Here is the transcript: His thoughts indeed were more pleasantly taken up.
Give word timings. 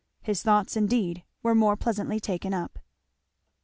His 0.23 0.41
thoughts 0.41 0.75
indeed 0.75 1.21
were 1.43 1.53
more 1.53 1.77
pleasantly 1.77 2.19
taken 2.19 2.55
up. 2.55 2.79